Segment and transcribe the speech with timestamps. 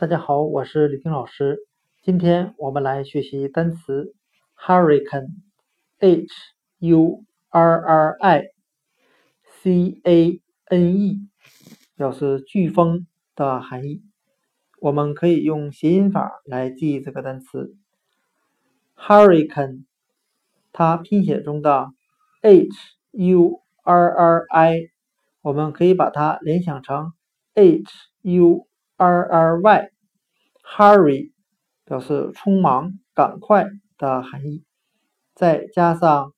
[0.00, 1.58] 大家好，我是李丁老师。
[2.00, 4.14] 今天我们来学习单词
[4.56, 6.26] hurricane，h
[6.78, 8.44] u r r i
[9.44, 10.40] c a
[10.70, 11.18] n e，
[11.96, 14.00] 表示飓风的含义。
[14.80, 17.76] 我们可以用谐音法来记忆这个单词
[18.96, 19.84] hurricane，
[20.72, 21.88] 它拼写中的
[22.40, 22.70] h
[23.10, 24.88] u r r i，
[25.42, 27.12] 我们可以把它联想成
[27.52, 27.84] h
[28.22, 28.69] u。
[29.00, 31.32] R r y，hurry
[31.86, 34.62] 表示匆忙、赶快的含义，
[35.34, 36.34] 再加上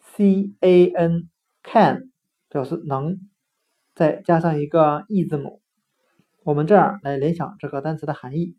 [0.00, 1.28] c a n
[1.64, 2.12] can
[2.48, 3.18] 表示能，
[3.92, 5.60] 再加上一个 e 字母，
[6.44, 8.56] 我们这样来联想这个单词的含义：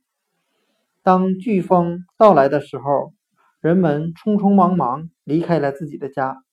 [1.01, 3.13] 当飓风到来的时候，
[3.61, 6.43] 人们匆匆忙忙离开了自己的家，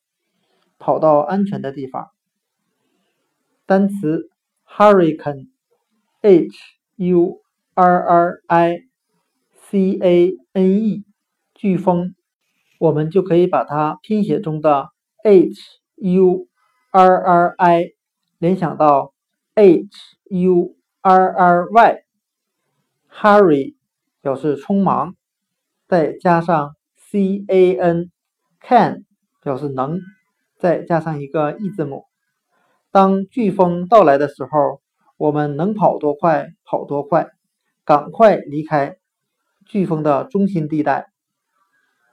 [0.79, 2.11] 跑到安全的地方。
[3.67, 4.31] 单词
[4.65, 5.49] hurricane。
[6.29, 6.53] H
[6.97, 7.41] u
[7.73, 8.83] r r i
[9.71, 11.03] c a n e，
[11.55, 12.15] 飓风，
[12.79, 14.91] 我们就可以把它拼写中的
[15.25, 16.47] h u
[16.91, 17.93] r r i
[18.37, 19.15] 联想到
[19.55, 19.89] h
[20.29, 21.67] u r r
[23.11, 23.77] y，hurry
[24.21, 25.15] 表示匆忙，
[25.87, 28.11] 再加上 c a n
[28.61, 29.07] can
[29.43, 29.99] 表示能，
[30.59, 32.05] 再加上一个 e 字母，
[32.91, 34.83] 当飓风到来的时候。
[35.19, 37.27] 我们能跑多快跑多快，
[37.85, 38.97] 赶快离开
[39.69, 41.09] 飓风的中心地带。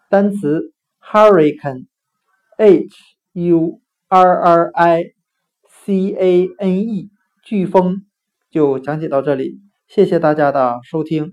[0.10, 2.90] 单词 hurricane，h
[3.34, 5.04] u r r i
[5.86, 7.10] c a n e，
[7.46, 8.06] 飓风
[8.50, 11.32] 就讲解到这里，谢谢大家的收听。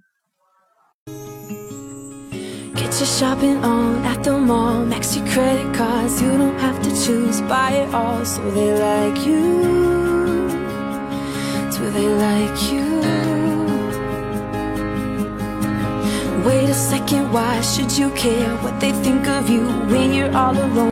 [11.82, 13.00] Do they like you?
[16.46, 20.56] Wait a second, why should you care what they think of you when you're all
[20.56, 20.90] alone?